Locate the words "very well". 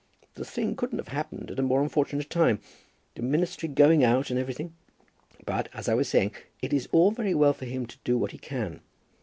7.11-7.53